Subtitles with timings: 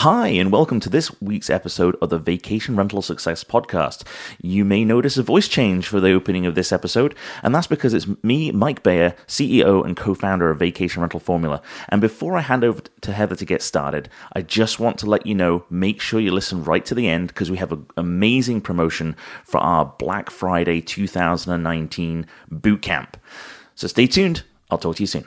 [0.00, 4.06] Hi, and welcome to this week's episode of the Vacation Rental Success Podcast.
[4.42, 7.94] You may notice a voice change for the opening of this episode, and that's because
[7.94, 11.62] it's me, Mike Bayer, CEO and co founder of Vacation Rental Formula.
[11.88, 15.24] And before I hand over to Heather to get started, I just want to let
[15.24, 18.60] you know make sure you listen right to the end because we have an amazing
[18.60, 23.16] promotion for our Black Friday 2019 boot camp.
[23.74, 24.42] So stay tuned.
[24.70, 25.26] I'll talk to you soon.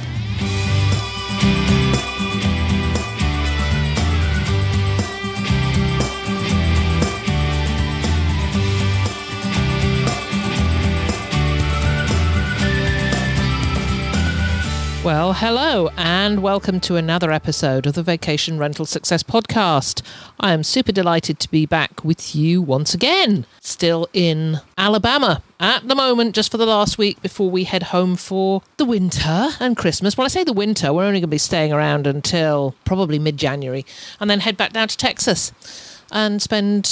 [15.03, 20.03] Well, hello, and welcome to another episode of the Vacation Rental Success Podcast.
[20.39, 25.87] I am super delighted to be back with you once again, still in Alabama at
[25.87, 29.75] the moment, just for the last week before we head home for the winter and
[29.75, 30.17] Christmas.
[30.17, 33.37] When I say the winter, we're only going to be staying around until probably mid
[33.37, 33.87] January,
[34.19, 35.51] and then head back down to Texas
[36.11, 36.85] and spend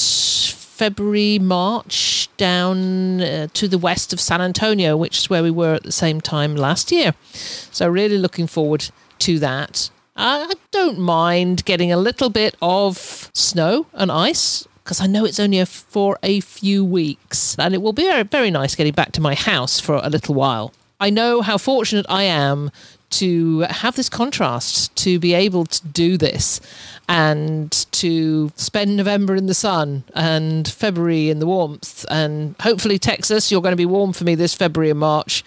[0.80, 5.74] February, March down uh, to the west of San Antonio, which is where we were
[5.74, 7.14] at the same time last year.
[7.34, 9.90] So, really looking forward to that.
[10.16, 15.40] I don't mind getting a little bit of snow and ice because I know it's
[15.40, 19.12] only a, for a few weeks and it will be very, very nice getting back
[19.14, 20.74] to my house for a little while.
[20.98, 22.72] I know how fortunate I am
[23.12, 26.62] to have this contrast, to be able to do this
[27.08, 32.06] and to spend November in the sun and February in the warmth.
[32.10, 35.44] And hopefully, Texas, you're going to be warm for me this February and March.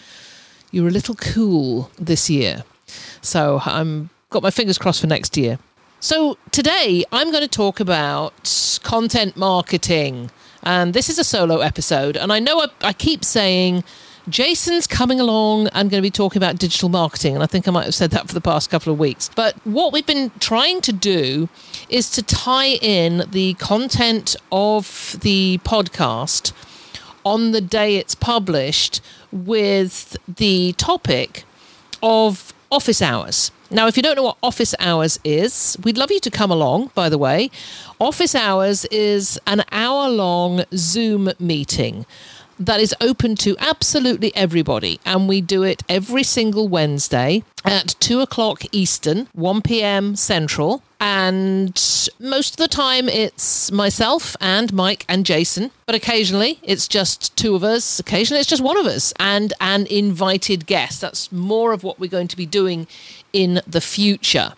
[0.71, 2.65] You're a little cool this year.
[3.21, 5.59] So I'm got my fingers crossed for next year.
[6.01, 10.31] So today I'm going to talk about content marketing.
[10.65, 12.17] And this is a solo episode.
[12.17, 13.85] And I know I, I keep saying
[14.29, 17.35] Jason's coming along and going to be talking about digital marketing.
[17.35, 19.29] And I think I might have said that for the past couple of weeks.
[19.35, 21.49] But what we've been trying to do
[21.89, 26.53] is to tie in the content of the podcast
[27.25, 29.01] on the day it's published
[29.31, 31.45] with the topic
[32.03, 33.51] of office hours.
[33.71, 36.91] Now, if you don't know what office hours is, we'd love you to come along,
[36.95, 37.51] by the way.
[37.99, 42.05] Office hours is an hour long Zoom meeting
[42.59, 45.01] that is open to absolutely everybody.
[45.05, 50.17] And we do it every single Wednesday at 2 o'clock Eastern, 1 p.m.
[50.17, 50.83] Central.
[51.01, 51.75] And
[52.21, 57.57] most of the time it's myself and Mike and Jason, but occasionally it's just two
[57.57, 57.99] of us.
[57.99, 61.01] Occasionally it's just one of us and an invited guest.
[61.01, 62.87] That's more of what we're going to be doing
[63.33, 64.53] in the future.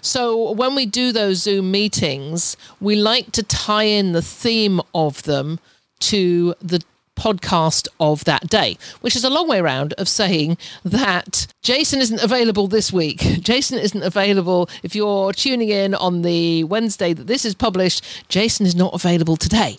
[0.00, 5.22] So when we do those Zoom meetings, we like to tie in the theme of
[5.24, 5.58] them
[6.00, 6.82] to the
[7.20, 12.22] podcast of that day, which is a long way around of saying that Jason isn't
[12.22, 13.18] available this week.
[13.40, 14.70] Jason isn't available.
[14.82, 19.36] If you're tuning in on the Wednesday that this is published, Jason is not available
[19.36, 19.78] today.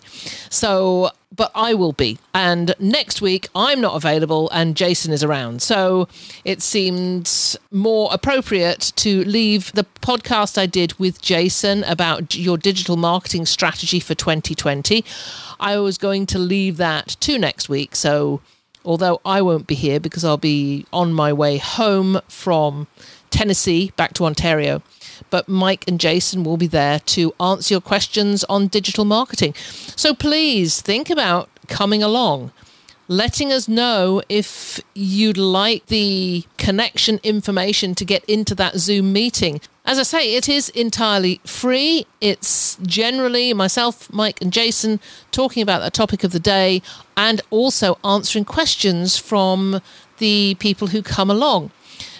[0.50, 2.18] So but I will be.
[2.34, 5.62] And next week, I'm not available and Jason is around.
[5.62, 6.08] So
[6.44, 12.96] it seemed more appropriate to leave the podcast I did with Jason about your digital
[12.96, 15.04] marketing strategy for 2020.
[15.58, 17.96] I was going to leave that to next week.
[17.96, 18.40] So
[18.84, 22.86] although I won't be here because I'll be on my way home from
[23.30, 24.82] Tennessee back to Ontario,
[25.30, 29.54] but Mike and Jason will be there to answer your questions on digital marketing.
[29.54, 32.52] So please think about coming along
[33.08, 39.60] letting us know if you'd like the connection information to get into that Zoom meeting.
[39.84, 42.06] As I say, it is entirely free.
[42.20, 45.00] It's generally myself, Mike, and Jason
[45.30, 46.80] talking about the topic of the day
[47.16, 49.82] and also answering questions from
[50.18, 51.70] the people who come along.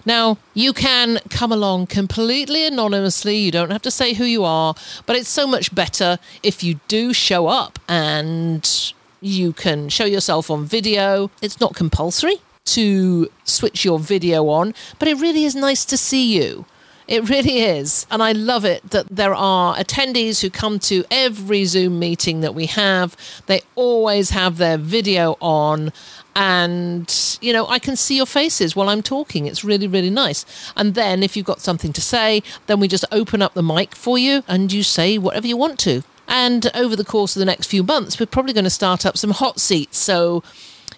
[0.05, 3.37] Now, you can come along completely anonymously.
[3.37, 4.75] You don't have to say who you are,
[5.07, 10.51] but it's so much better if you do show up and you can show yourself
[10.51, 11.31] on video.
[11.41, 16.37] It's not compulsory to switch your video on, but it really is nice to see
[16.37, 16.65] you.
[17.09, 18.07] It really is.
[18.11, 22.55] And I love it that there are attendees who come to every Zoom meeting that
[22.55, 23.17] we have.
[23.47, 25.93] They always have their video on.
[26.35, 29.47] And, you know, I can see your faces while I'm talking.
[29.47, 30.47] It's really, really nice.
[30.77, 33.95] And then if you've got something to say, then we just open up the mic
[33.95, 36.03] for you and you say whatever you want to.
[36.29, 39.19] And over the course of the next few months, we're probably going to start up
[39.19, 39.99] some hot seats.
[39.99, 40.43] So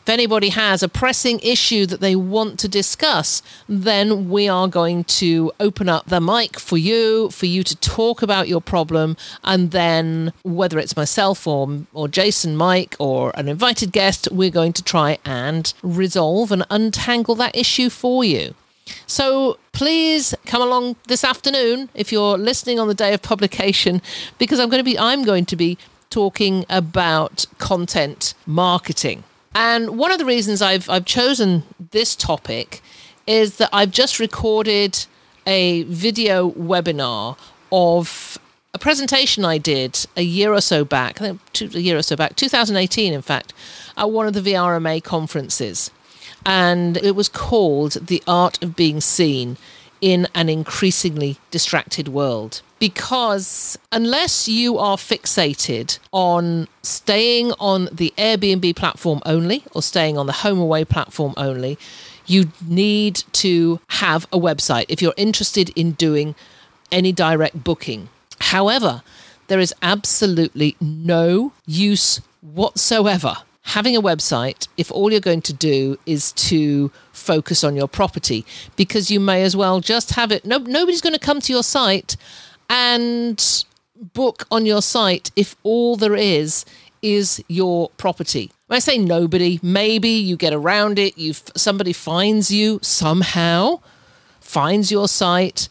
[0.04, 5.04] If anybody has a pressing issue that they want to discuss, then we are going
[5.04, 9.16] to open up the mic for you, for you to talk about your problem.
[9.44, 14.74] And then, whether it's myself or, or Jason, Mike, or an invited guest, we're going
[14.74, 18.54] to try and resolve and untangle that issue for you.
[19.06, 24.02] So please come along this afternoon if you're listening on the day of publication,
[24.36, 25.78] because I'm going to be I'm going to be
[26.10, 29.24] talking about content marketing.
[29.54, 32.82] And one of the reasons I've I've chosen this topic
[33.26, 35.06] is that I've just recorded
[35.46, 37.38] a video webinar
[37.70, 38.38] of
[38.72, 43.12] a presentation I did a year or so back, a year or so back, 2018,
[43.12, 43.52] in fact,
[43.96, 45.90] at one of the VRMA conferences
[46.46, 49.56] and it was called The Art of Being Seen
[50.00, 52.62] in an Increasingly Distracted World.
[52.84, 60.26] Because unless you are fixated on staying on the Airbnb platform only or staying on
[60.26, 61.78] the HomeAway platform only,
[62.26, 66.34] you need to have a website if you're interested in doing
[66.92, 68.10] any direct booking.
[68.38, 69.02] However,
[69.46, 73.38] there is absolutely no use whatsoever
[73.68, 78.44] having a website if all you're going to do is to focus on your property
[78.76, 81.62] because you may as well just have it no, nobody's going to come to your
[81.62, 82.14] site
[82.74, 83.64] and
[84.14, 86.64] book on your site if all there is
[87.02, 92.50] is your property when i say nobody maybe you get around it you somebody finds
[92.50, 93.78] you somehow
[94.40, 95.68] finds your site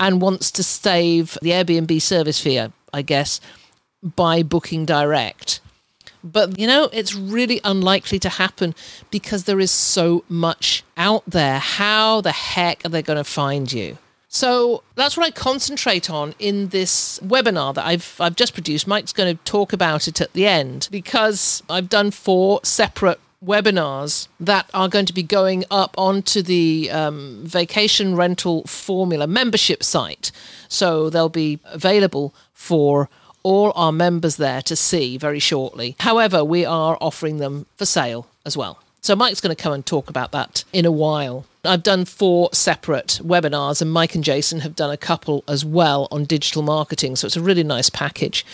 [0.00, 3.38] and wants to save the airbnb service fee i guess
[4.02, 5.60] by booking direct
[6.24, 8.74] but, you know, it's really unlikely to happen
[9.12, 11.60] because there is so much out there.
[11.60, 13.96] How the heck are they going to find you?
[14.36, 18.86] So that's what I concentrate on in this webinar that I've I've just produced.
[18.86, 24.28] Mike's going to talk about it at the end because I've done four separate webinars
[24.38, 30.30] that are going to be going up onto the um, vacation rental formula membership site.
[30.68, 33.08] So they'll be available for
[33.42, 35.96] all our members there to see very shortly.
[36.00, 38.82] However, we are offering them for sale as well.
[39.06, 41.46] So Mike's going to come and talk about that in a while.
[41.64, 46.08] I've done four separate webinars, and Mike and Jason have done a couple as well
[46.10, 47.14] on digital marketing.
[47.14, 48.44] So it's a really nice package.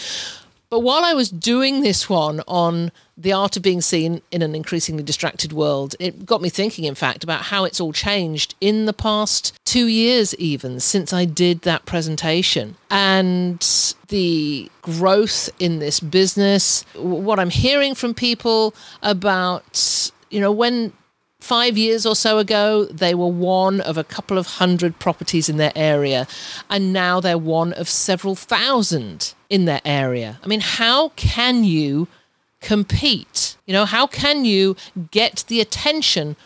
[0.68, 4.54] But while I was doing this one on the art of being seen in an
[4.54, 8.84] increasingly distracted world, it got me thinking, in fact, about how it's all changed in
[8.84, 12.76] the past two years, even since I did that presentation.
[12.90, 13.66] And
[14.08, 20.92] the growth in this business, what I'm hearing from people about, you know, when
[21.40, 25.56] five years or so ago, they were one of a couple of hundred properties in
[25.56, 26.26] their area,
[26.70, 30.38] and now they're one of several thousand in their area.
[30.42, 32.08] I mean, how can you
[32.60, 33.56] compete?
[33.66, 34.76] You know, how can you
[35.10, 36.36] get the attention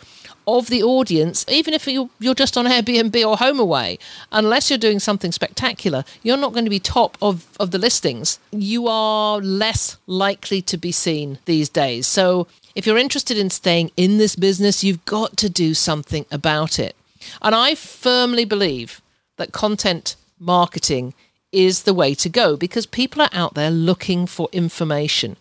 [0.49, 3.99] of the audience, even if you're, just on Airbnb or HomeAway,
[4.31, 8.39] unless you're doing something spectacular, you're not going to be top of, of the listings.
[8.53, 12.07] You are less likely to be seen these days.
[12.07, 12.47] So
[12.77, 16.95] if you're interested in staying in this business, you've got to do something about it.
[17.41, 19.01] And I firmly believe
[19.39, 21.15] that content marketing
[21.51, 25.39] is the way to go because people are out there looking for information,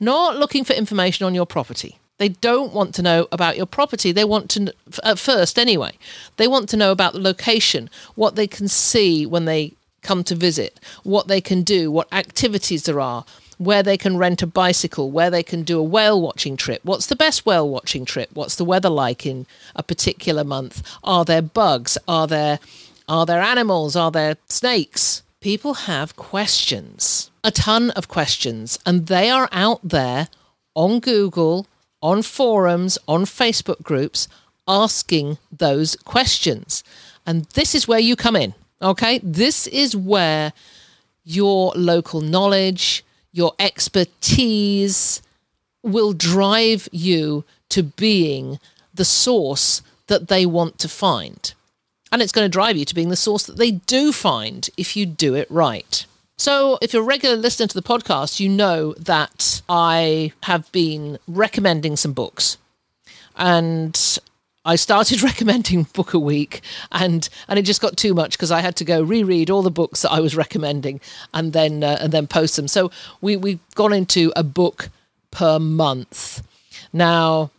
[0.00, 1.98] not looking for information on your property.
[2.16, 4.10] They don't want to know about your property.
[4.10, 4.72] They want to,
[5.04, 5.92] at first anyway,
[6.38, 10.34] they want to know about the location, what they can see when they come to
[10.34, 13.26] visit, what they can do, what activities there are,
[13.64, 16.80] where they can rent a bicycle, where they can do a whale watching trip.
[16.84, 18.30] What's the best whale watching trip?
[18.34, 20.82] What's the weather like in a particular month?
[21.04, 21.98] Are there bugs?
[22.06, 22.58] Are there
[23.08, 23.96] are there animals?
[23.96, 25.22] Are there snakes?
[25.40, 30.28] People have questions, a ton of questions, and they are out there
[30.74, 31.66] on Google,
[32.00, 34.28] on forums, on Facebook groups
[34.68, 36.84] asking those questions.
[37.26, 38.54] And this is where you come in.
[38.80, 39.20] Okay?
[39.22, 40.52] This is where
[41.24, 45.22] your local knowledge, your expertise
[45.82, 48.58] will drive you to being
[48.94, 51.54] the source that they want to find.
[52.10, 54.96] And it's going to drive you to being the source that they do find if
[54.96, 56.04] you do it right.
[56.36, 61.18] So, if you're a regular listener to the podcast, you know that I have been
[61.26, 62.58] recommending some books.
[63.36, 64.18] And
[64.64, 68.60] I started recommending book a week, and and it just got too much because I
[68.60, 71.00] had to go reread all the books that I was recommending,
[71.34, 72.68] and then uh, and then post them.
[72.68, 72.90] So
[73.20, 74.88] we we've gone into a book
[75.30, 76.42] per month.
[76.92, 77.50] Now,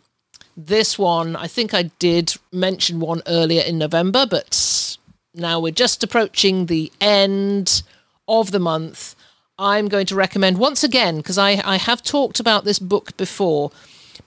[0.56, 4.96] this one I think I did mention one earlier in November, but
[5.34, 7.82] now we're just approaching the end
[8.28, 9.14] of the month.
[9.56, 13.70] I'm going to recommend once again because I I have talked about this book before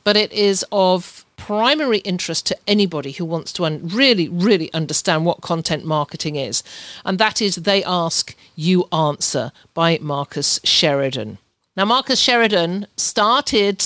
[0.04, 5.26] but it is of primary interest to anybody who wants to un- really, really understand
[5.26, 6.64] what content marketing is.
[7.06, 11.38] And that is They Ask, You Answer by Marcus Sheridan.
[11.78, 13.84] Now, Marcus Sheridan started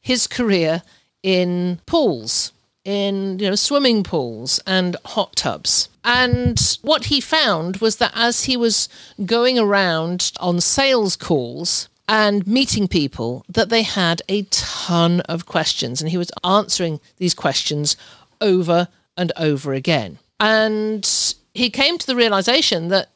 [0.00, 0.82] his career
[1.22, 2.52] in pools,
[2.84, 5.88] in you know swimming pools and hot tubs.
[6.04, 8.88] And what he found was that as he was
[9.24, 16.00] going around on sales calls, and meeting people that they had a ton of questions
[16.00, 17.96] and he was answering these questions
[18.40, 20.18] over and over again.
[20.38, 23.08] And he came to the realization that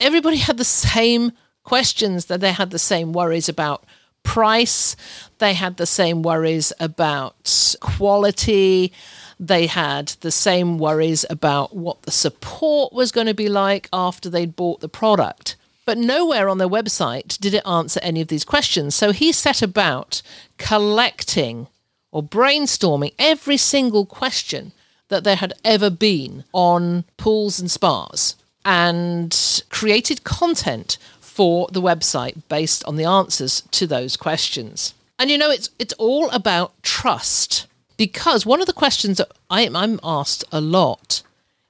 [0.00, 3.84] everybody had the same questions, that they had the same worries about
[4.22, 4.96] price,
[5.38, 8.92] they had the same worries about quality,
[9.38, 14.28] they had the same worries about what the support was going to be like after
[14.30, 15.56] they'd bought the product.
[15.86, 18.94] But nowhere on their website did it answer any of these questions.
[18.94, 20.20] So he set about
[20.58, 21.68] collecting
[22.10, 24.72] or brainstorming every single question
[25.08, 32.42] that there had ever been on pools and spas and created content for the website
[32.48, 34.92] based on the answers to those questions.
[35.18, 37.66] And you know, it's it's all about trust
[37.96, 41.22] because one of the questions that I, I'm asked a lot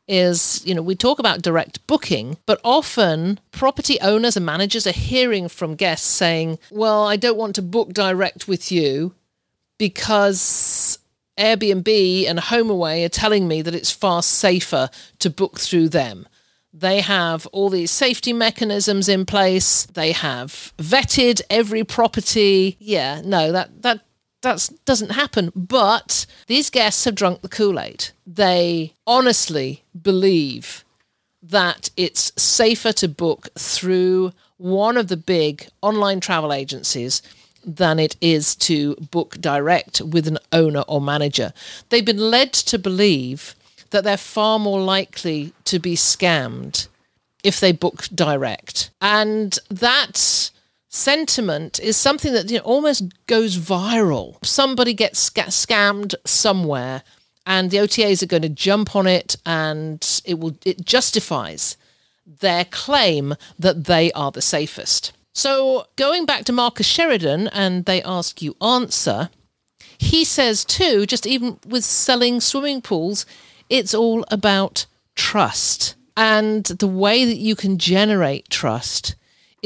[0.08, 4.92] is, you know, we talk about direct booking, but often property owners and managers are
[4.92, 9.14] hearing from guests saying, well, I don't want to book direct with you
[9.78, 10.98] because
[11.38, 16.26] Airbnb and HomeAway are telling me that it's far safer to book through them.
[16.72, 19.86] They have all these safety mechanisms in place.
[19.86, 22.76] They have vetted every property.
[22.78, 24.00] Yeah, no, that that
[24.46, 25.52] that doesn't happen.
[25.54, 28.08] But these guests have drunk the Kool Aid.
[28.26, 30.84] They honestly believe
[31.42, 37.22] that it's safer to book through one of the big online travel agencies
[37.64, 41.52] than it is to book direct with an owner or manager.
[41.88, 43.54] They've been led to believe
[43.90, 46.86] that they're far more likely to be scammed
[47.42, 48.90] if they book direct.
[49.00, 50.50] And that
[50.96, 54.44] sentiment is something that you know, almost goes viral.
[54.44, 57.02] Somebody gets sc- scammed somewhere,
[57.46, 61.76] and the OTAs are going to jump on it, and it will it justifies
[62.40, 65.12] their claim that they are the safest.
[65.32, 69.30] So going back to Marcus Sheridan, and they ask you answer.
[69.98, 73.24] He says too, just even with selling swimming pools,
[73.70, 75.94] it's all about trust.
[76.16, 79.14] And the way that you can generate trust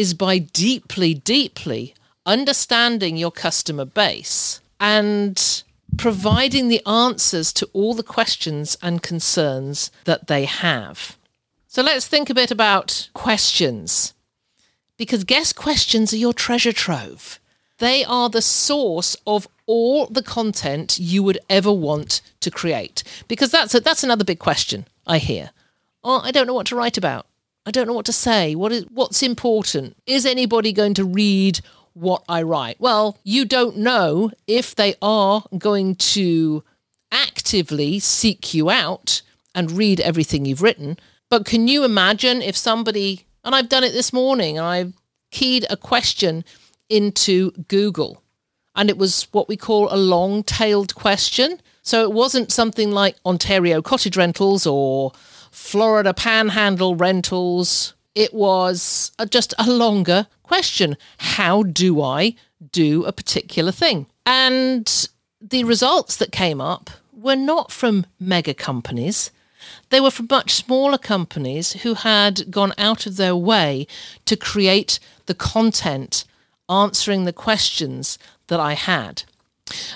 [0.01, 5.63] is by deeply, deeply understanding your customer base and
[5.99, 11.19] providing the answers to all the questions and concerns that they have.
[11.69, 14.15] So let's think a bit about questions.
[14.97, 17.39] Because guest questions are your treasure trove.
[17.77, 23.05] They are the source of all the content you would ever want to create.
[23.29, 25.51] Because that's a, that's another big question I hear.
[26.03, 27.27] Oh, I don't know what to write about.
[27.67, 28.55] I don't know what to say.
[28.55, 29.97] What is what's important?
[30.07, 31.61] Is anybody going to read
[31.93, 32.81] what I write?
[32.81, 36.65] Well, you don't know if they are going to
[37.13, 39.23] actively seek you out
[39.55, 40.99] and read everything you've written.
[41.29, 44.95] But can you imagine if somebody and I've done it this morning I've
[45.31, 46.45] keyed a question
[46.89, 48.23] into Google
[48.75, 51.61] and it was what we call a long-tailed question.
[51.83, 55.13] So it wasn't something like Ontario cottage rentals or
[55.51, 57.95] Florida panhandle rentals.
[58.15, 60.97] It was just a longer question.
[61.19, 62.35] How do I
[62.73, 64.07] do a particular thing?
[64.27, 65.09] And
[65.41, 69.31] the results that came up were not from mega companies.
[69.91, 73.87] They were from much smaller companies who had gone out of their way
[74.25, 76.25] to create the content
[76.69, 79.25] answering the questions that I had.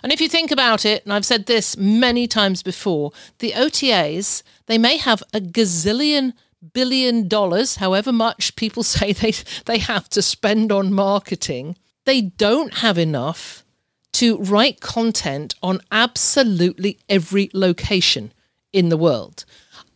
[0.03, 4.43] And if you think about it, and I've said this many times before, the OTAs,
[4.67, 6.33] they may have a gazillion
[6.73, 9.33] billion dollars, however much people say they,
[9.67, 11.77] they have to spend on marketing.
[12.05, 13.65] They don't have enough
[14.15, 18.33] to write content on absolutely every location
[18.73, 19.45] in the world.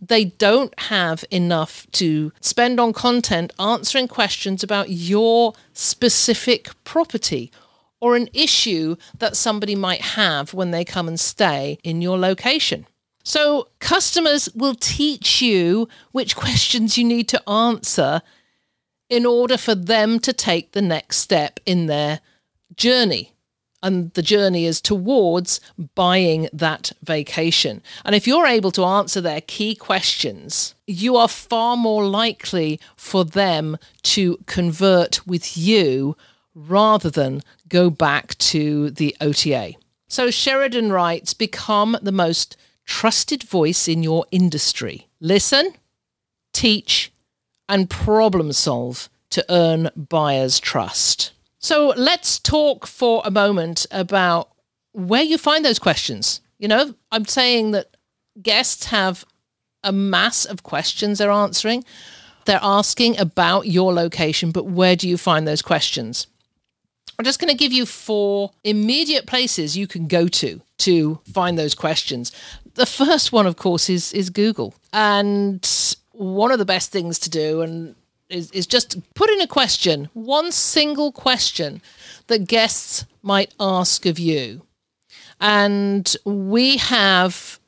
[0.01, 7.53] They don't have enough to spend on content answering questions about your specific property
[8.01, 12.87] or an issue that somebody might have when they come and stay in your location.
[13.25, 18.23] So, customers will teach you which questions you need to answer
[19.11, 22.21] in order for them to take the next step in their
[22.77, 23.33] journey.
[23.83, 25.61] And the journey is towards
[25.95, 27.81] buying that vacation.
[28.05, 33.25] And if you're able to answer their key questions, you are far more likely for
[33.25, 36.17] them to convert with you
[36.59, 39.75] rather than go back to the OTA.
[40.09, 45.07] So Sheridan writes Become the most trusted voice in your industry.
[45.21, 45.75] Listen,
[46.53, 47.13] teach,
[47.69, 51.33] and problem solve to earn buyers' trust.
[51.59, 54.51] So let's talk for a moment about
[54.93, 56.41] where you find those questions.
[56.59, 57.97] You know, I'm saying that
[58.41, 59.25] guests have
[59.85, 61.85] a mass of questions they're answering.
[62.47, 66.27] They're asking about your location, but where do you find those questions?
[67.19, 71.59] I'm just going to give you four immediate places you can go to to find
[71.59, 72.31] those questions.
[72.75, 75.69] The first one, of course, is is Google, and
[76.13, 77.97] one of the best things to do, and
[78.29, 81.83] is, is just put in a question, one single question
[82.29, 84.63] that guests might ask of you.
[85.41, 87.59] And we have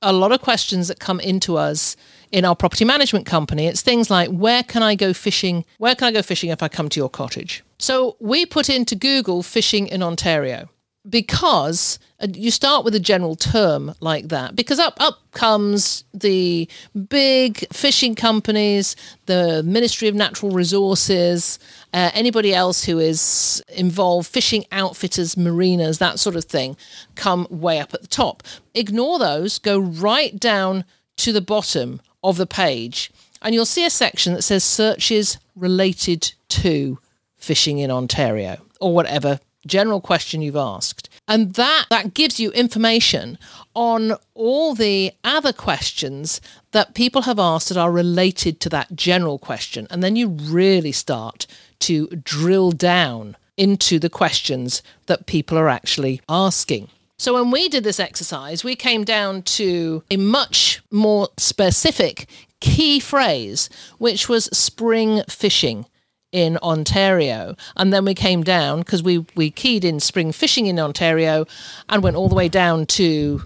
[0.00, 1.96] a lot of questions that come into us
[2.30, 3.66] in our property management company.
[3.66, 5.64] It's things like where can I go fishing?
[5.78, 7.64] Where can I go fishing if I come to your cottage?
[7.82, 10.68] So we put into Google fishing in Ontario
[11.10, 16.68] because uh, you start with a general term like that because up up comes the
[17.08, 18.94] big fishing companies
[19.26, 21.58] the ministry of natural resources
[21.92, 26.76] uh, anybody else who is involved fishing outfitters marinas that sort of thing
[27.16, 28.44] come way up at the top.
[28.74, 30.84] Ignore those go right down
[31.16, 33.10] to the bottom of the page
[33.42, 37.00] and you'll see a section that says searches related to
[37.42, 41.08] fishing in ontario or whatever general question you've asked.
[41.28, 43.38] And that, that gives you information
[43.74, 46.40] on all the other questions
[46.72, 49.86] that people have asked that are related to that general question.
[49.90, 51.46] And then you really start
[51.80, 56.88] to drill down into the questions that people are actually asking.
[57.18, 62.28] So when we did this exercise, we came down to a much more specific
[62.60, 65.86] key phrase, which was spring fishing
[66.32, 67.54] in Ontario.
[67.76, 71.46] And then we came down because we, we keyed in spring fishing in Ontario
[71.88, 73.42] and went all the way down to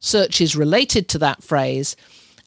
[0.00, 1.96] searches related to that phrase.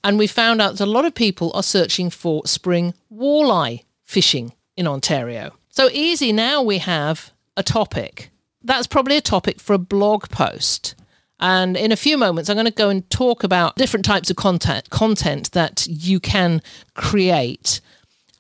[0.04, 4.54] And we found out that a lot of people are searching for spring walleye fishing
[4.76, 5.54] in Ontario.
[5.70, 8.30] So easy now we have a topic.
[8.64, 10.96] That's probably a topic for a blog post.
[11.40, 14.36] And in a few moments, I'm going to go and talk about different types of
[14.36, 16.62] content, content that you can
[16.96, 17.80] create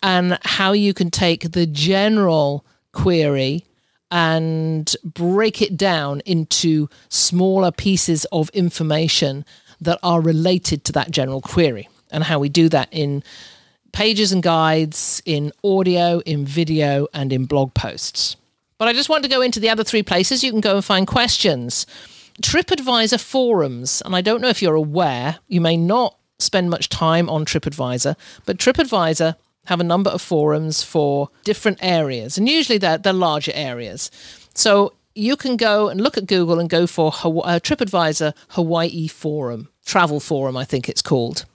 [0.01, 3.65] and how you can take the general query
[4.09, 9.45] and break it down into smaller pieces of information
[9.81, 13.23] that are related to that general query and how we do that in
[13.91, 18.35] pages and guides, in audio, in video, and in blog posts.
[18.77, 20.85] But I just want to go into the other three places you can go and
[20.85, 21.85] find questions.
[22.41, 27.27] TripAdvisor forums, and I don't know if you're aware, you may not spend much time
[27.29, 29.35] on TripAdvisor, but TripAdvisor
[29.67, 34.11] have a number of forums for different areas, and usually they're, they're larger areas.
[34.53, 39.07] So you can go and look at Google and go for Hawaii, uh, TripAdvisor Hawaii
[39.07, 41.45] Forum, Travel Forum, I think it's called.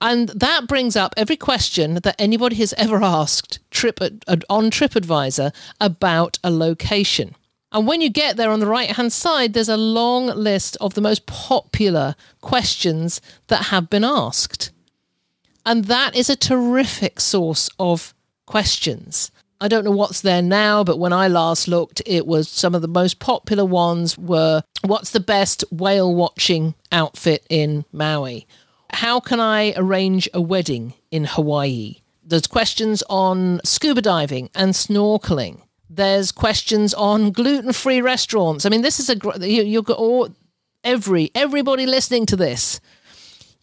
[0.00, 5.52] And that brings up every question that anybody has ever asked trip, uh, on TripAdvisor
[5.80, 7.34] about a location.
[7.72, 10.94] And when you get there on the right hand side, there's a long list of
[10.94, 14.70] the most popular questions that have been asked.
[15.68, 18.14] And that is a terrific source of
[18.46, 19.30] questions.
[19.60, 22.80] I don't know what's there now, but when I last looked, it was some of
[22.80, 28.46] the most popular ones were what's the best whale watching outfit in Maui?
[28.94, 31.96] How can I arrange a wedding in Hawaii?
[32.24, 35.60] There's questions on scuba diving and snorkeling.
[35.90, 38.64] There's questions on gluten-free restaurants.
[38.64, 40.30] I mean, this is a you, you've got all
[40.82, 42.80] every everybody listening to this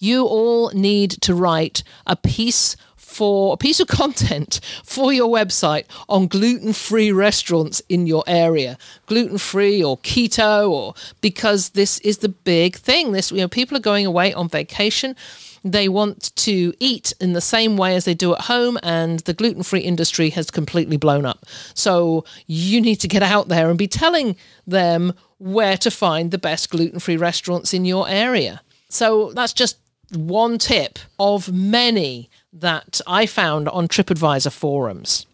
[0.06, 2.78] you all need to write a piece
[3.16, 8.78] for a piece of content for your website on gluten-free restaurants in your area.
[9.06, 13.14] Gluten-free or keto or because this is the big thing.
[13.14, 15.16] This you know people are going away on vacation.
[15.64, 19.34] They want to eat in the same way as they do at home and the
[19.34, 21.46] gluten-free industry has completely blown up.
[21.74, 24.36] So you need to get out there and be telling
[24.68, 28.62] them where to find the best gluten-free restaurants in your area.
[28.90, 29.78] So that's just
[30.14, 35.26] one tip of many that I found on TripAdvisor forums.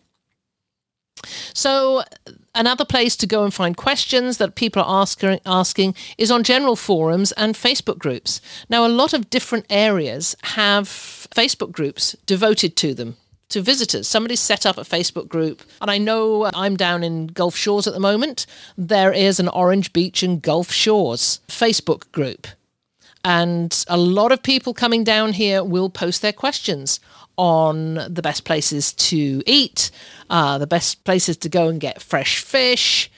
[1.54, 2.04] So,
[2.56, 6.76] another place to go and find questions that people are ask, asking is on general
[6.76, 8.42] forums and Facebook groups.
[8.70, 13.18] Now, a lot of different areas have Facebook groups devoted to them.
[13.50, 14.08] To visitors.
[14.08, 17.94] Somebody's set up a Facebook group, and I know I'm down in Gulf Shores at
[17.94, 18.46] the moment.
[18.78, 22.48] There is an Orange Beach and Gulf Shores Facebook group.
[23.24, 27.00] And a lot of people coming down here will post their questions
[27.38, 29.92] on the best places to eat,
[30.30, 33.10] uh, the best places to go and get fresh fish,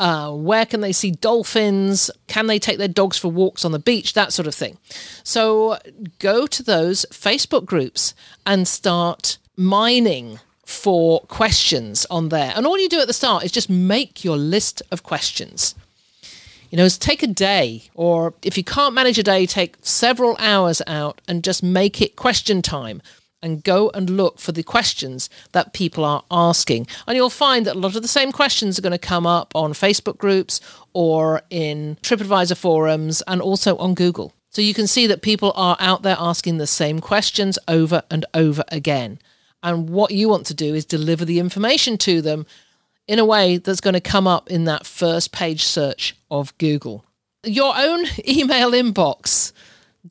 [0.00, 2.10] Uh, where can they see dolphins?
[2.26, 4.14] Can they take their dogs for walks on the beach?
[4.14, 4.78] That sort of thing.
[5.24, 5.78] So
[6.18, 8.14] go to those Facebook groups
[8.46, 12.54] and start mining for questions on there.
[12.56, 15.74] And all you do at the start is just make your list of questions.
[16.70, 20.36] You know, is take a day, or if you can't manage a day, take several
[20.38, 23.02] hours out and just make it question time
[23.42, 26.86] and go and look for the questions that people are asking.
[27.06, 29.54] And you'll find that a lot of the same questions are going to come up
[29.54, 30.60] on Facebook groups
[30.92, 34.32] or in TripAdvisor forums and also on Google.
[34.50, 38.26] So you can see that people are out there asking the same questions over and
[38.34, 39.18] over again.
[39.62, 42.46] And what you want to do is deliver the information to them
[43.10, 47.04] in a way that's going to come up in that first page search of Google.
[47.42, 49.52] Your own email inbox.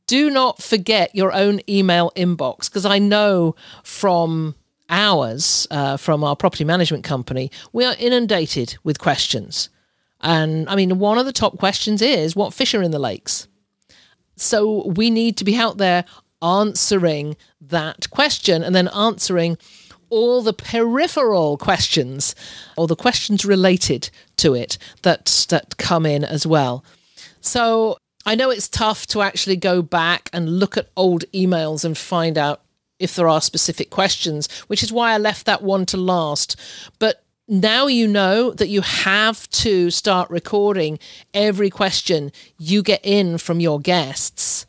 [0.05, 4.53] Do not forget your own email inbox because I know from
[4.89, 9.69] ours, uh, from our property management company, we are inundated with questions.
[10.19, 13.47] And I mean, one of the top questions is what fish are in the lakes?
[14.35, 16.03] So we need to be out there
[16.41, 19.57] answering that question and then answering
[20.09, 22.35] all the peripheral questions
[22.77, 26.83] or the questions related to it that that come in as well.
[27.41, 31.97] So I know it's tough to actually go back and look at old emails and
[31.97, 32.61] find out
[32.99, 36.55] if there are specific questions, which is why I left that one to last.
[36.99, 40.99] But now you know that you have to start recording
[41.33, 44.65] every question you get in from your guests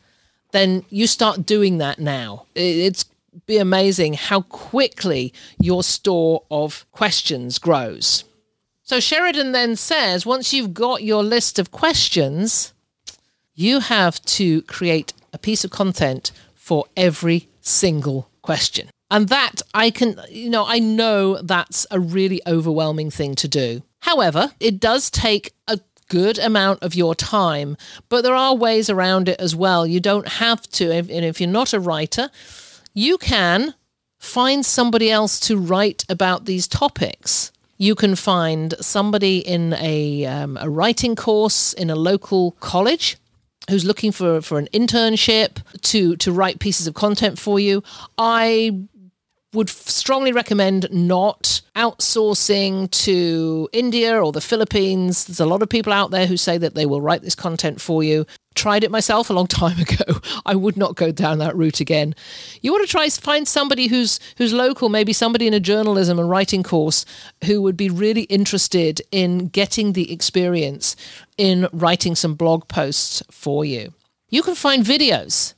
[0.53, 2.47] then you start doing that now.
[2.55, 3.05] It's
[3.47, 8.25] be amazing how quickly your store of questions grows.
[8.83, 12.73] So Sheridan then says once you've got your list of questions,
[13.55, 18.89] you have to create a piece of content for every single question.
[19.11, 23.83] And that I can, you know, I know that's a really overwhelming thing to do.
[24.01, 27.77] However, it does take a good amount of your time,
[28.09, 29.87] but there are ways around it as well.
[29.87, 32.31] You don't have to, and if you're not a writer,
[32.95, 33.75] you can
[34.19, 37.53] find somebody else to write about these topics.
[37.79, 43.17] You can find somebody in a, um, a writing course in a local college
[43.71, 47.83] who's looking for, for an internship to, to write pieces of content for you.
[48.19, 48.79] I
[49.53, 55.25] would strongly recommend not outsourcing to India or the Philippines.
[55.25, 57.81] There's a lot of people out there who say that they will write this content
[57.81, 58.27] for you.
[58.55, 60.21] Tried it myself a long time ago.
[60.47, 62.15] I would not go down that route again.
[62.63, 66.31] You want to try find somebody who's who's local, maybe somebody in a journalism and
[66.31, 67.05] writing course
[67.45, 70.95] who would be really interested in getting the experience
[71.39, 73.95] in writing some blog posts for you.
[74.29, 75.55] You can find videos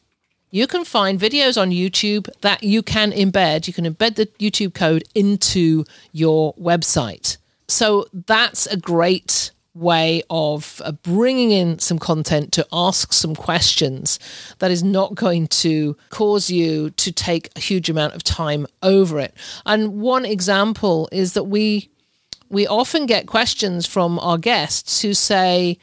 [0.52, 3.66] you can find videos on YouTube that you can embed.
[3.66, 7.38] You can embed the YouTube code into your website.
[7.68, 14.18] So that's a great way of uh, bringing in some content to ask some questions
[14.58, 19.18] that is not going to cause you to take a huge amount of time over
[19.18, 19.34] it.
[19.64, 21.88] And one example is that we
[22.50, 25.78] we often get questions from our guests who say,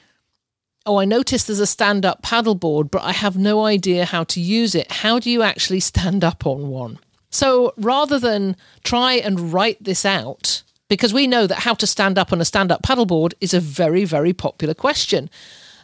[0.90, 4.42] oh, I noticed there's a stand up paddleboard, but I have no idea how to
[4.42, 4.92] use it.
[4.92, 6.98] How do you actually stand up on one?
[7.30, 12.18] So rather than try and write this out, because we know that how to stand
[12.18, 15.30] up on a stand up paddleboard is a very, very popular question.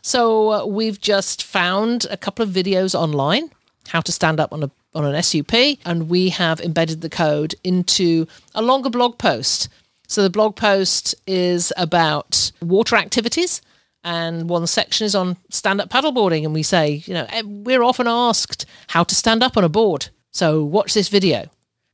[0.01, 3.51] So uh, we've just found a couple of videos online
[3.89, 5.53] how to stand up on a on an SUP,
[5.85, 9.67] and we have embedded the code into a longer blog post.
[10.07, 13.61] So the blog post is about water activities
[14.05, 16.45] and one section is on stand up paddleboarding.
[16.45, 19.69] And we say, you know, eh, we're often asked how to stand up on a
[19.69, 20.09] board.
[20.31, 21.49] So watch this video.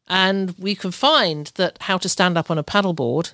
[0.08, 3.34] And we can find that how to stand up on a paddleboard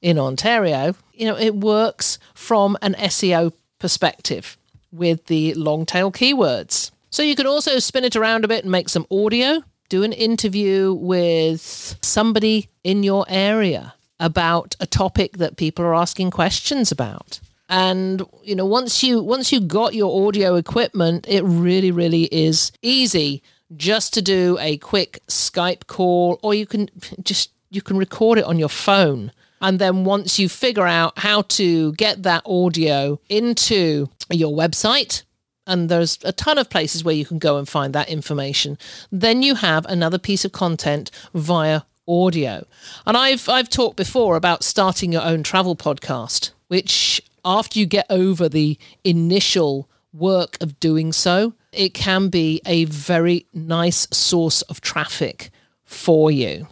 [0.00, 4.56] in Ontario, you know, it works from an SEO perspective
[4.90, 6.90] with the long tail keywords.
[7.10, 10.12] So you can also spin it around a bit and make some audio, do an
[10.12, 17.40] interview with somebody in your area about a topic that people are asking questions about
[17.74, 22.70] and you know once you once you got your audio equipment it really really is
[22.82, 23.42] easy
[23.76, 26.88] just to do a quick skype call or you can
[27.22, 29.32] just you can record it on your phone.
[29.60, 35.22] And then once you figure out how to get that audio into your website
[35.66, 38.76] and there's a ton of places where you can go and find that information
[39.10, 42.66] then you have another piece of content via audio.
[43.06, 48.06] And i've i've talked before about starting your own travel podcast which after you get
[48.10, 54.80] over the initial work of doing so, it can be a very nice source of
[54.80, 55.50] traffic
[55.84, 56.66] for you.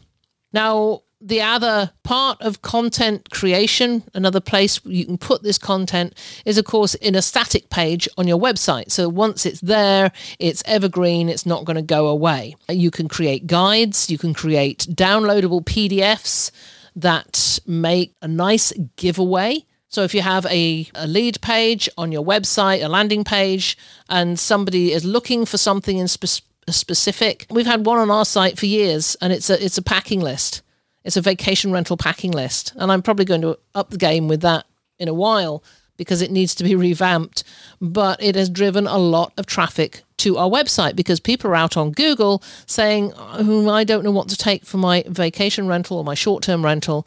[0.53, 6.59] Now, the other part of content creation, another place you can put this content is,
[6.59, 8.91] of course, in a static page on your website.
[8.91, 12.57] So once it's there, it's evergreen, it's not going to go away.
[12.69, 16.51] You can create guides, you can create downloadable PDFs
[16.97, 19.65] that make a nice giveaway.
[19.93, 23.79] So if you have a, a lead page on your website, a landing page,
[24.09, 28.59] and somebody is looking for something in spe- specific, we've had one on our site
[28.59, 30.63] for years, and it's a it's a packing list
[31.05, 32.73] it's a vacation rental packing list.
[32.77, 34.67] And I'm probably going to up the game with that
[34.99, 35.65] in a while
[35.97, 37.45] because it needs to be revamped.
[37.81, 41.77] But it has driven a lot of traffic to our website because people are out
[41.77, 46.05] on Google saying, oh, I don't know what to take for my vacation rental or
[46.05, 47.07] my short term rental.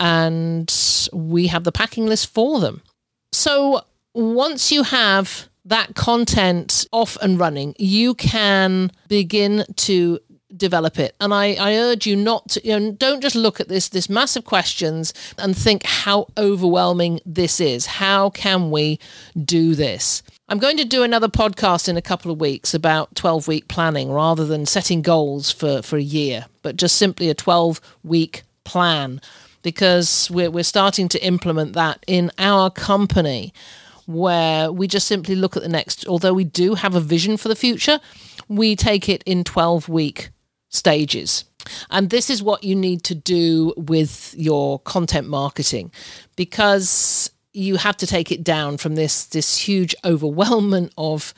[0.00, 0.72] And
[1.12, 2.82] we have the packing list for them.
[3.32, 3.82] So
[4.14, 10.18] once you have that content off and running, you can begin to
[10.56, 11.14] develop it.
[11.20, 14.08] And I, I urge you not to, you know, don't just look at this, this
[14.08, 17.86] massive questions and think how overwhelming this is.
[17.86, 18.98] How can we
[19.44, 20.22] do this?
[20.48, 24.10] I'm going to do another podcast in a couple of weeks about 12 week planning
[24.10, 29.20] rather than setting goals for, for a year, but just simply a 12 week plan
[29.62, 33.52] because we're, we're starting to implement that in our company
[34.06, 37.48] where we just simply look at the next, although we do have a vision for
[37.48, 38.00] the future,
[38.48, 40.30] we take it in 12 week
[40.68, 41.44] stages.
[41.90, 45.92] And this is what you need to do with your content marketing
[46.36, 51.34] because you have to take it down from this this huge overwhelmment of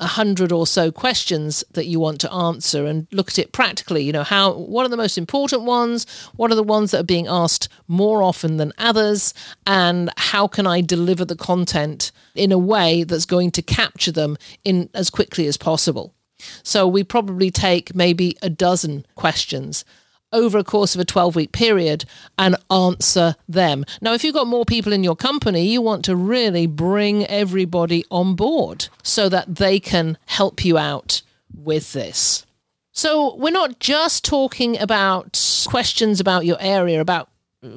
[0.00, 4.02] a hundred or so questions that you want to answer and look at it practically.
[4.04, 6.06] You know how what are the most important ones?
[6.36, 9.34] What are the ones that are being asked more often than others?
[9.66, 14.36] And how can i deliver the content in a way that's going to capture them
[14.64, 16.14] in as quickly as possible?
[16.62, 19.84] So we probably take maybe a dozen questions
[20.32, 22.04] over a course of a 12 week period
[22.38, 23.84] and answer them.
[24.00, 28.04] Now, if you've got more people in your company, you want to really bring everybody
[28.10, 31.22] on board so that they can help you out
[31.54, 32.44] with this.
[32.92, 37.30] So, we're not just talking about questions about your area, about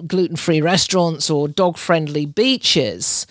[0.07, 3.27] gluten free restaurants or dog friendly beaches.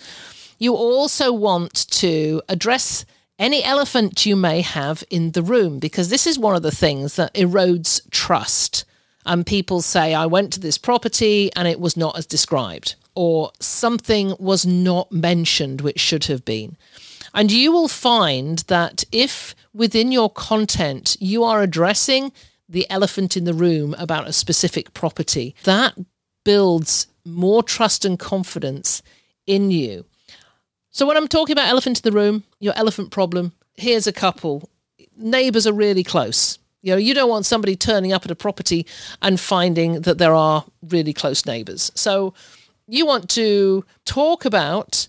[0.57, 3.05] You also want to address
[3.39, 7.15] any elephant you may have in the room, because this is one of the things
[7.15, 8.85] that erodes trust.
[9.25, 13.51] And people say, I went to this property and it was not as described, or
[13.59, 16.77] something was not mentioned which should have been.
[17.33, 22.31] And you will find that if within your content you are addressing
[22.67, 25.93] the elephant in the room about a specific property, that
[26.43, 29.01] builds more trust and confidence
[29.45, 30.05] in you.
[30.89, 34.69] So when I'm talking about elephant in the room, your elephant problem, here's a couple.
[35.15, 36.57] Neighbors are really close.
[36.81, 38.85] You know, you don't want somebody turning up at a property
[39.21, 41.91] and finding that there are really close neighbors.
[41.95, 42.33] So
[42.87, 45.07] you want to talk about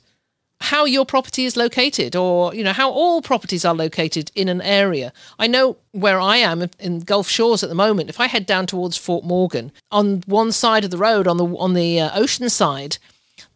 [0.61, 4.63] how your property is located or you know how all properties are located in an
[4.63, 8.47] area i know where i am in gulf shores at the moment if i head
[8.47, 12.11] down towards fort morgan on one side of the road on the on the uh,
[12.15, 12.97] ocean side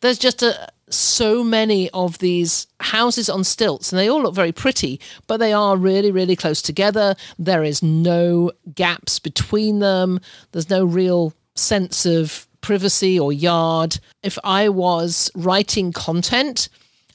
[0.01, 4.53] there's just a so many of these houses on stilts and they all look very
[4.53, 7.17] pretty but they are really really close together.
[7.39, 10.21] There is no gaps between them.
[10.53, 13.99] There's no real sense of privacy or yard.
[14.23, 16.69] If i was writing content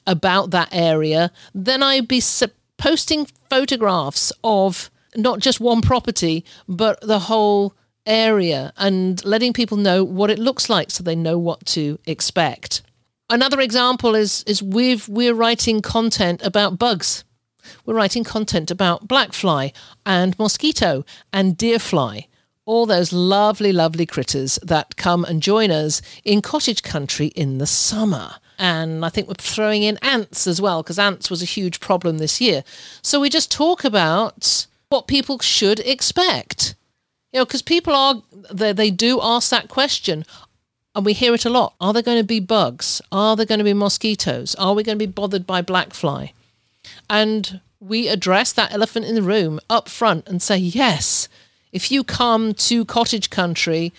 [0.06, 2.20] about that area then i'd be
[2.76, 10.02] posting photographs of not just one property but the whole area and letting people know
[10.02, 12.82] what it looks like so they know what to expect
[13.30, 17.24] Another example is is we've we're writing content about bugs.
[17.86, 19.72] We're writing content about blackfly
[20.04, 22.26] and mosquito and deerfly,
[22.64, 27.66] all those lovely, lovely critters that come and join us in cottage country in the
[27.66, 28.34] summer.
[28.58, 32.18] And I think we're throwing in ants as well, because ants was a huge problem
[32.18, 32.64] this year.
[33.00, 36.74] So we just talk about what people should expect.
[37.32, 40.24] You know, because people are, they, they do ask that question
[40.94, 41.74] and we hear it a lot.
[41.80, 43.00] Are there going to be bugs?
[43.10, 44.54] Are there going to be mosquitoes?
[44.56, 46.32] Are we going to be bothered by blackfly?
[47.08, 51.28] And we address that elephant in the room up front and say, yes,
[51.72, 53.92] if you come to cottage country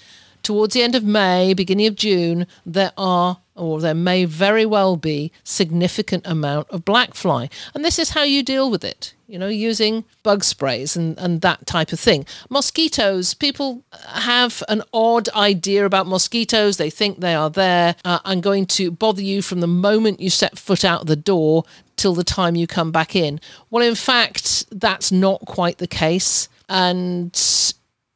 [0.44, 4.98] towards the end of May, beginning of June, there are or there may very well
[4.98, 7.50] be significant amount of black fly.
[7.74, 11.42] And this is how you deal with it, you know, using bug sprays and, and
[11.42, 12.26] that type of thing.
[12.50, 16.78] Mosquitoes, people have an odd idea about mosquitoes.
[16.78, 20.30] They think they are there uh, and going to bother you from the moment you
[20.30, 21.64] set foot out the door
[21.96, 23.40] till the time you come back in.
[23.70, 26.50] Well, in fact, that's not quite the case.
[26.70, 27.36] And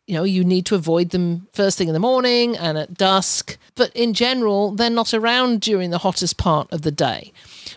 [0.07, 3.57] you know, you need to avoid them first thing in the morning and at dusk.
[3.75, 7.33] But in general, they're not around during the hottest part of the day.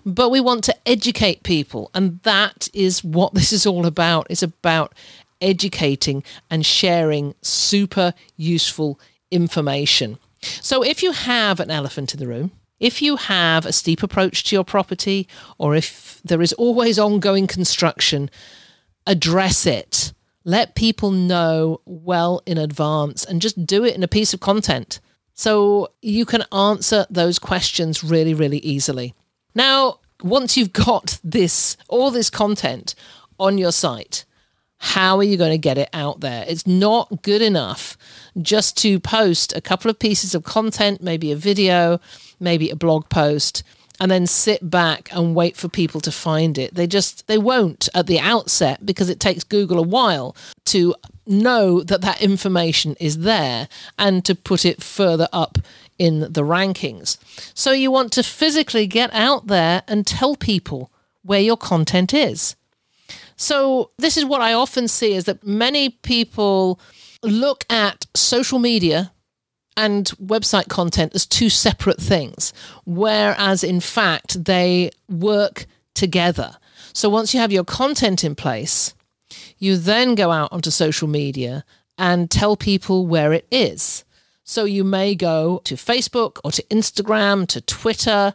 [0.07, 1.91] But we want to educate people.
[1.93, 4.29] And that is what this is all about.
[4.31, 4.95] It's about
[5.41, 9.01] educating and sharing super useful
[9.33, 10.19] information.
[10.41, 14.45] So if you have an elephant in the room, if you have a steep approach
[14.45, 18.31] to your property, or if there is always ongoing construction,
[19.07, 20.13] address it
[20.45, 25.01] let people know well in advance and just do it in a piece of content.
[25.35, 29.15] So you can answer those questions really, really easily.
[29.55, 32.95] Now, once you've got this, all this content
[33.39, 34.25] on your site,
[34.79, 36.45] how are you going to get it out there?
[36.49, 37.99] It's not good enough
[38.41, 42.01] just to post a couple of pieces of content, maybe a video,
[42.39, 43.63] maybe a blog post,
[44.01, 46.75] and then sit back and wait for people to find it.
[46.75, 50.35] They just they won't at the outset because it takes Google a while
[50.67, 50.95] to
[51.27, 55.59] know that that information is there and to put it further up
[55.99, 57.19] in the rankings.
[57.55, 60.91] So you want to physically get out there and tell people
[61.23, 62.57] where your content is.
[63.37, 66.81] So this is what I often see is that many people
[67.23, 69.13] look at social media
[69.77, 72.53] and website content as two separate things,
[72.85, 76.57] whereas in fact they work together.
[76.93, 78.95] So once you have your content in place,
[79.59, 81.65] you then go out onto social media
[81.99, 84.05] and tell people where it is.
[84.43, 88.35] So you may go to Facebook or to Instagram, to Twitter,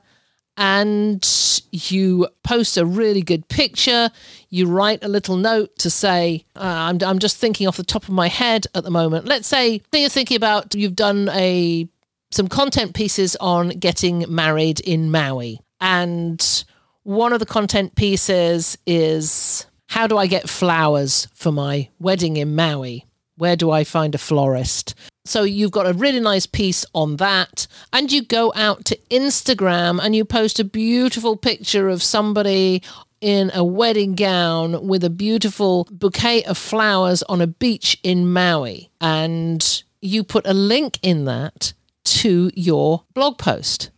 [0.57, 4.09] and you post a really good picture.
[4.49, 8.03] You write a little note to say, uh, I'm, I'm just thinking off the top
[8.03, 9.25] of my head at the moment.
[9.25, 11.87] Let's say you're thinking about you've done a
[12.31, 15.59] some content pieces on getting married in Maui.
[15.79, 16.63] And
[17.03, 22.55] one of the content pieces is how do I get flowers for my wedding in
[22.55, 23.05] Maui?
[23.37, 24.95] Where do I find a florist?
[25.25, 27.67] So you've got a really nice piece on that.
[27.91, 32.83] And you go out to Instagram and you post a beautiful picture of somebody
[33.21, 38.91] in a wedding gown with a beautiful bouquet of flowers on a beach in Maui.
[39.01, 43.89] And you put a link in that to your blog post.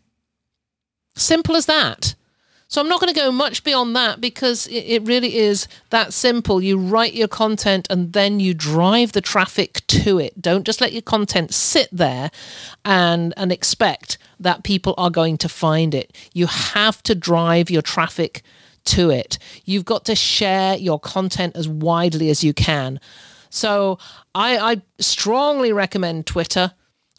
[1.15, 2.15] Simple as that.
[2.69, 6.61] So I'm not going to go much beyond that because it, really is that simple.
[6.61, 10.41] You write your content and then you drive the traffic to it.
[10.41, 12.29] Don't just let your content sit there
[12.83, 16.15] and and expect that people are going to find it.
[16.33, 18.41] You have to drive your traffic
[18.85, 19.37] to it.
[19.63, 22.99] You've got to share your content as widely as you can.
[23.49, 23.97] So
[24.35, 26.73] I, I strongly recommend Twitter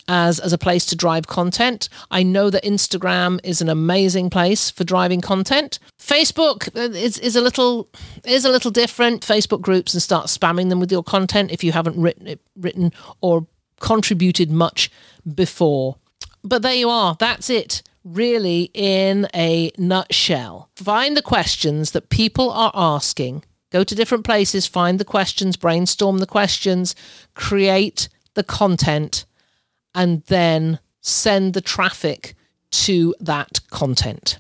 [0.09, 1.89] as as a place to drive content.
[2.11, 5.79] I know that Instagram is an amazing place for driving content.
[6.01, 7.89] Facebook uh, is, is a little
[8.25, 9.23] is a little different.
[9.23, 13.47] Facebook groups and start spamming them with your content if you haven't written written or
[13.81, 14.91] contributed much
[15.35, 15.97] before.
[16.43, 17.17] But there you are.
[17.19, 20.71] That's it really in a nutshell.
[20.77, 23.45] Find the questions that people are asking.
[23.71, 26.95] Go to different places, find the questions, brainstorm the questions,
[27.35, 29.27] create the content
[29.99, 32.35] and then send the traffic
[32.71, 34.39] to that content.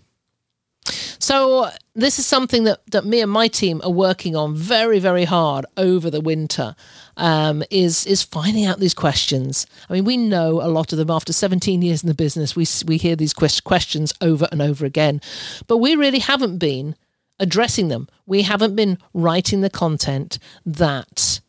[1.18, 5.24] So this is something that, that me and my team are working on very, very
[5.24, 6.74] hard over the winter.
[7.16, 9.66] Um, is is finding out these questions.
[9.90, 12.54] I mean, we know a lot of them after 17 years in the business.
[12.54, 15.20] We we hear these questions over and over again,
[15.66, 16.94] but we really haven't been
[17.40, 18.06] addressing them.
[18.24, 21.40] We haven't been writing the content that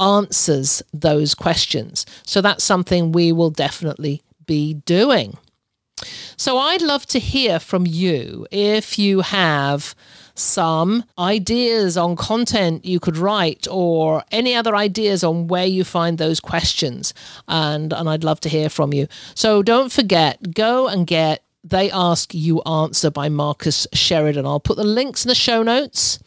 [0.00, 2.06] answers those questions.
[2.24, 5.36] So that's something we will definitely be doing.
[6.36, 9.94] So I'd love to hear from you if you have
[10.34, 16.16] some ideas on content you could write or any other ideas on where you find
[16.16, 17.12] those questions
[17.46, 19.06] and and I'd love to hear from you.
[19.34, 24.46] So don't forget go and get they ask you answer by Marcus Sheridan.
[24.46, 26.18] I'll put the links in the show notes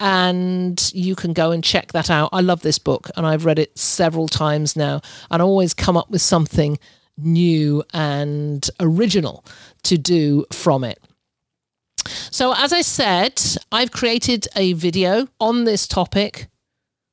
[0.00, 2.30] and you can go and check that out.
[2.32, 6.10] I love this book and I've read it several times now and always come up
[6.10, 6.78] with something
[7.16, 9.44] new and original
[9.84, 11.00] to do from it.
[12.30, 13.42] So, as I said,
[13.72, 16.48] I've created a video on this topic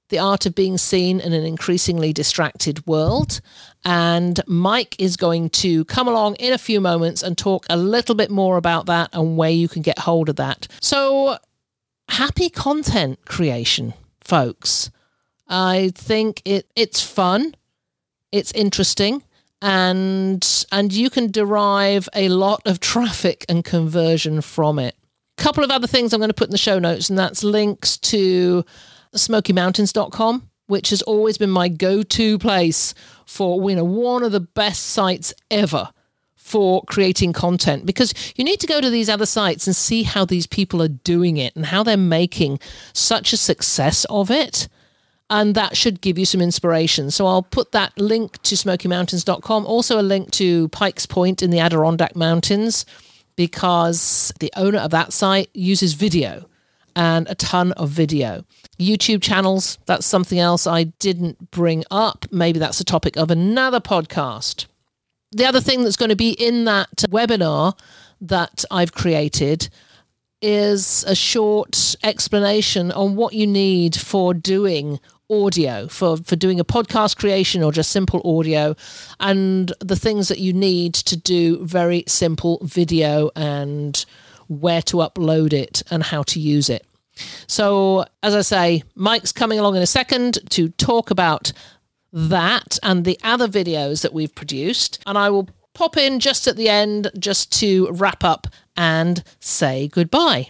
[0.09, 3.41] the art of being seen in an increasingly distracted world.
[3.83, 8.15] And Mike is going to come along in a few moments and talk a little
[8.15, 10.67] bit more about that and where you can get hold of that.
[10.81, 11.37] So,
[12.09, 14.91] happy content creation, folks.
[15.47, 17.55] I think it it's fun,
[18.31, 19.23] it's interesting,
[19.61, 24.95] and and you can derive a lot of traffic and conversion from it.
[25.37, 27.43] A couple of other things I'm going to put in the show notes, and that's
[27.43, 28.65] links to
[29.15, 32.93] smokymountains.com which has always been my go-to place
[33.25, 35.89] for you know one of the best sites ever
[36.45, 40.23] for creating content because you need to go to these other sites and see how
[40.23, 42.59] these people are doing it and how they're making
[42.93, 44.67] such a success of it
[45.31, 47.09] and that should give you some inspiration.
[47.09, 51.57] So I'll put that link to smokymountains.com, also a link to Pikes Point in the
[51.57, 52.85] Adirondack Mountains,
[53.35, 56.47] because the owner of that site uses video
[56.95, 58.45] and a ton of video.
[58.79, 62.27] YouTube channels, that's something else I didn't bring up.
[62.31, 64.67] Maybe that's a topic of another podcast.
[65.35, 67.77] The other thing that's going to be in that webinar
[68.21, 69.67] that I've created
[70.41, 74.97] is a short explanation on what you need for doing
[75.29, 78.75] audio for for doing a podcast creation or just simple audio
[79.19, 84.05] and the things that you need to do very simple video and
[84.47, 86.87] where to upload it and how to use it.
[87.47, 91.51] So as i say mike's coming along in a second to talk about
[92.15, 96.55] that and the other videos that we've produced and i will pop in just at
[96.55, 98.47] the end just to wrap up
[98.77, 100.47] and say goodbye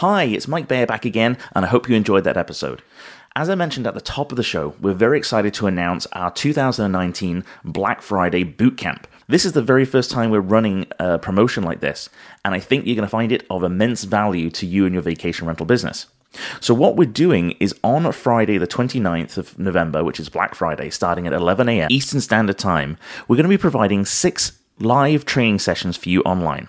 [0.00, 2.82] Hi, it's Mike Bayer back again, and I hope you enjoyed that episode.
[3.34, 6.30] As I mentioned at the top of the show, we're very excited to announce our
[6.30, 9.04] 2019 Black Friday Bootcamp.
[9.28, 12.08] This is the very first time we're running a promotion like this,
[12.44, 15.02] and I think you're going to find it of immense value to you and your
[15.02, 16.06] vacation rental business.
[16.60, 20.90] So, what we're doing is on Friday, the 29th of November, which is Black Friday,
[20.90, 21.88] starting at 11 a.m.
[21.90, 26.68] Eastern Standard Time, we're going to be providing six live training sessions for you online.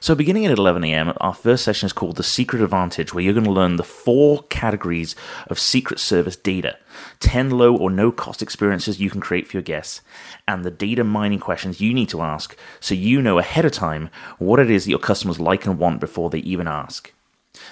[0.00, 3.34] So, beginning at 11 a.m., our first session is called The Secret Advantage, where you're
[3.34, 5.14] going to learn the four categories
[5.48, 6.78] of Secret Service data
[7.20, 10.02] 10 low or no cost experiences you can create for your guests,
[10.46, 14.10] and the data mining questions you need to ask so you know ahead of time
[14.38, 17.12] what it is that your customers like and want before they even ask.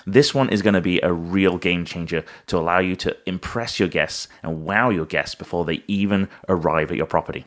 [0.06, 3.78] This one is going to be a real game changer to allow you to impress
[3.78, 7.46] your guests and wow your guests before they even arrive at your property.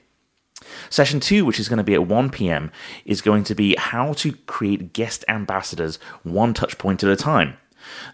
[0.90, 2.72] Session two, which is going to be at 1 p.m.,
[3.06, 7.58] is going to be how to create guest ambassadors one touch point at a time.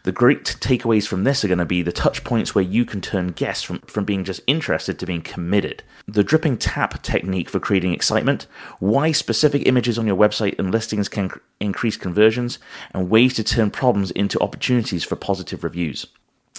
[0.04, 3.02] The great takeaways from this are going to be the touch points where you can
[3.02, 7.60] turn guests from, from being just interested to being committed, the dripping tap technique for
[7.60, 8.47] creating excitement,
[8.80, 11.30] why specific images on your website and listings can
[11.60, 12.60] increase conversions,
[12.93, 16.08] and ways to turn problems into opportunities for positive reviews.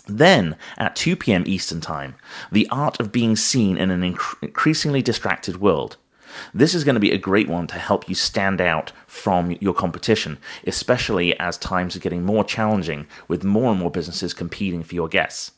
[0.06, 1.44] Then, at 2 p.m.
[1.46, 2.14] Eastern Time,
[2.50, 5.96] the art of being seen in an inc- increasingly distracted world.
[6.54, 9.74] This is going to be a great one to help you stand out from your
[9.74, 14.94] competition, especially as times are getting more challenging with more and more businesses competing for
[14.94, 15.52] your guests.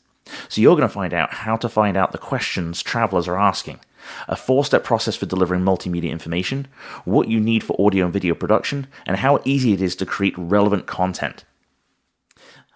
[0.49, 3.79] So, you're going to find out how to find out the questions travelers are asking,
[4.27, 6.67] a four step process for delivering multimedia information,
[7.05, 10.35] what you need for audio and video production, and how easy it is to create
[10.37, 11.43] relevant content.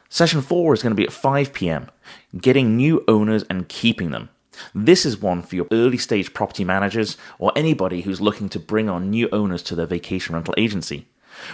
[0.09, 1.89] Session 4 is going to be at 5 pm,
[2.37, 4.29] getting new owners and keeping them.
[4.73, 8.89] This is one for your early stage property managers or anybody who's looking to bring
[8.89, 11.07] on new owners to their vacation rental agency.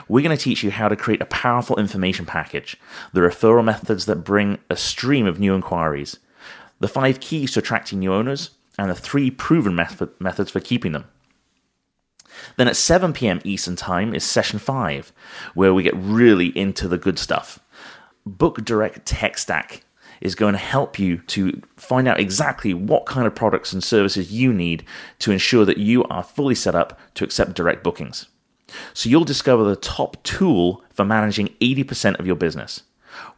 [0.08, 2.78] We're going to teach you how to create a powerful information package,
[3.12, 6.20] the referral methods that bring a stream of new inquiries,
[6.80, 10.94] the five keys to attracting new owners, and the three proven method- methods for keeping
[10.94, 11.06] them.
[12.58, 15.12] Then at 7 pm Eastern Time is session 5,
[15.54, 17.60] where we get really into the good stuff.
[18.26, 19.84] Book Direct Tech Stack
[20.22, 24.32] is going to help you to find out exactly what kind of products and services
[24.32, 24.86] you need
[25.20, 28.28] to ensure that you are fully set up to accept direct bookings.
[28.94, 32.84] So you'll discover the top tool for managing 80% of your business.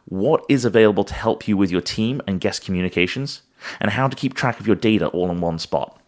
[0.04, 3.42] What is available to help you with your team and guest communications,
[3.80, 6.00] and how to keep track of your data all in one spot.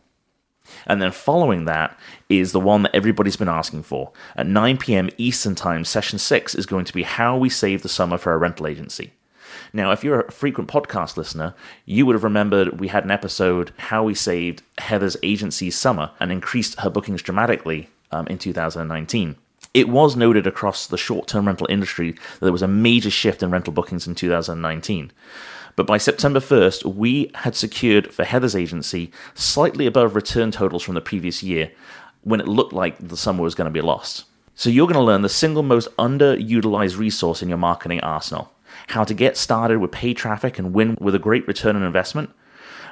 [0.87, 1.99] And then following that
[2.29, 4.12] is the one that everybody's been asking for.
[4.37, 5.09] At 9 p.m.
[5.16, 8.39] Eastern Time, session 6 is going to be How We Save the Summer for a
[8.39, 9.12] Rental Agency.
[9.72, 11.55] Now, if you're a frequent podcast listener,
[11.85, 16.31] you would have remembered we had an episode how we saved Heather's agency's summer and
[16.31, 19.37] increased her bookings dramatically um, in 2019.
[19.74, 23.43] It was noted across the short term rental industry that there was a major shift
[23.43, 25.12] in rental bookings in 2019.
[25.76, 30.95] But by September 1st, we had secured for Heather's agency slightly above return totals from
[30.95, 31.70] the previous year
[32.23, 34.25] when it looked like the summer was going to be lost.
[34.55, 38.53] So you're going to learn the single most underutilized resource in your marketing arsenal
[38.89, 42.31] how to get started with paid traffic and win with a great return on investment,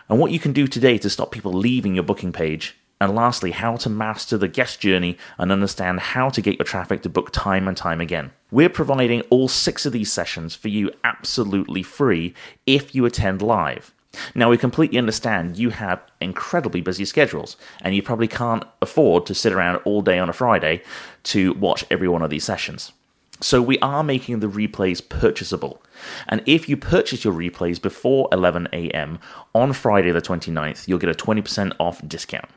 [0.09, 2.77] and what you can do today to stop people leaving your booking page.
[2.99, 7.03] And lastly, how to master the guest journey and understand how to get your traffic
[7.03, 8.33] to book time and time again.
[8.51, 12.33] We're providing all six of these sessions for you absolutely free
[12.64, 13.93] if you attend live.
[14.35, 19.35] Now, we completely understand you have incredibly busy schedules, and you probably can't afford to
[19.35, 20.83] sit around all day on a Friday
[21.25, 22.93] to watch every one of these sessions.
[23.41, 25.83] So we are making the replays purchasable.
[26.27, 29.19] And if you purchase your replays before 11 a.m.
[29.55, 32.49] on Friday the 29th, you'll get a 20% off discount.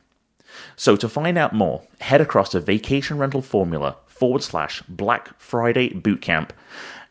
[0.76, 5.90] So to find out more, head across to Vacation Rental Formula forward slash Black Friday
[5.90, 6.52] Bootcamp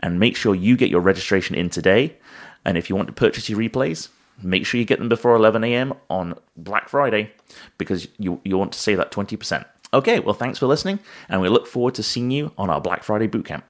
[0.01, 2.17] and make sure you get your registration in today.
[2.65, 4.09] And if you want to purchase your replays,
[4.43, 5.95] make sure you get them before 11 a.m.
[6.11, 7.33] on Black Friday
[7.77, 9.65] because you, you want to save that 20%.
[9.93, 13.03] Okay, well, thanks for listening, and we look forward to seeing you on our Black
[13.03, 13.63] Friday Bootcamp.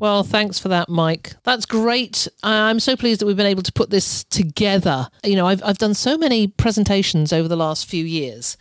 [0.00, 1.34] Well, thanks for that, Mike.
[1.42, 2.26] That's great.
[2.42, 5.06] I'm so pleased that we've been able to put this together.
[5.22, 8.56] You know, I've, I've done so many presentations over the last few years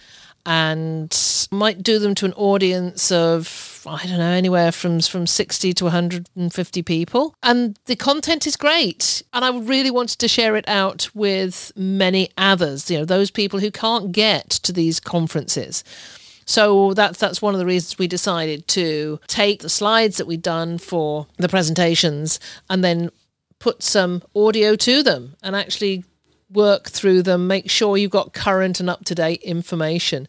[0.50, 5.74] and might do them to an audience of I don't know anywhere from from 60
[5.74, 7.36] to 150 people.
[7.44, 9.22] And the content is great.
[9.32, 13.60] And I really wanted to share it out with many others you know those people
[13.60, 15.84] who can't get to these conferences.
[16.46, 20.42] So that's that's one of the reasons we decided to take the slides that we'd
[20.42, 22.40] done for the presentations
[22.72, 23.12] and then
[23.60, 26.06] put some audio to them and actually
[26.52, 30.28] work through them, make sure you've got current and up to date information.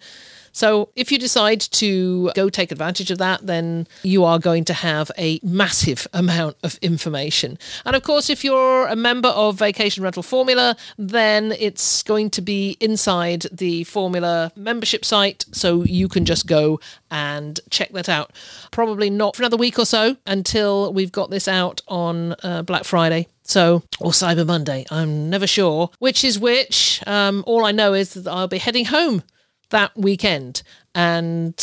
[0.52, 4.74] So, if you decide to go take advantage of that, then you are going to
[4.74, 7.58] have a massive amount of information.
[7.84, 12.42] And of course, if you're a member of Vacation Rental Formula, then it's going to
[12.42, 15.44] be inside the Formula membership site.
[15.52, 18.32] So, you can just go and check that out.
[18.70, 22.84] Probably not for another week or so until we've got this out on uh, Black
[22.84, 23.28] Friday.
[23.50, 27.02] So, or Cyber Monday, I'm never sure which is which.
[27.04, 29.24] Um, all I know is that I'll be heading home
[29.70, 30.62] that weekend
[30.94, 31.60] and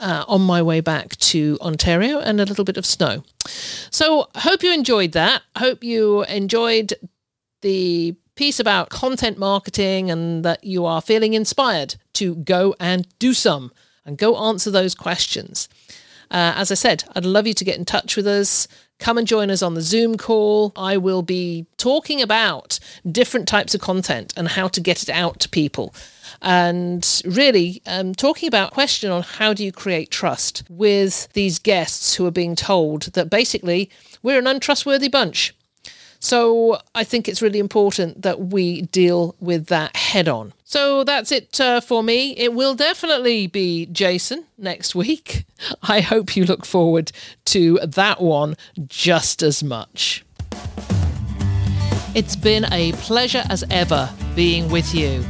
[0.00, 3.24] uh, on my way back to Ontario and a little bit of snow.
[3.44, 5.42] So, hope you enjoyed that.
[5.58, 6.94] Hope you enjoyed
[7.60, 13.34] the piece about content marketing and that you are feeling inspired to go and do
[13.34, 13.70] some
[14.06, 15.68] and go answer those questions.
[16.32, 18.66] Uh, as I said, I'd love you to get in touch with us.
[19.02, 20.72] Come and join us on the Zoom call.
[20.76, 22.78] I will be talking about
[23.10, 25.92] different types of content and how to get it out to people
[26.40, 32.14] and really um, talking about question on how do you create trust with these guests
[32.14, 33.90] who are being told that basically
[34.22, 35.52] we're an untrustworthy bunch.
[36.20, 40.52] So I think it's really important that we deal with that head on.
[40.72, 42.34] So that's it uh, for me.
[42.34, 45.44] It will definitely be Jason next week.
[45.82, 47.12] I hope you look forward
[47.46, 48.56] to that one
[48.86, 50.24] just as much.
[52.14, 55.22] It's been a pleasure as ever being with you.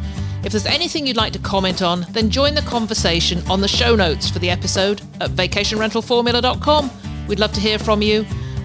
[0.45, 3.97] If there's anything you'd like to comment on, then join the conversation on the show
[3.97, 6.89] notes for the episode at vacationrentalformula.com.
[7.27, 8.25] We'd love to hear from you,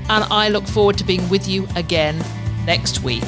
[0.10, 2.24] and I look forward to being with you again
[2.68, 3.26] next week.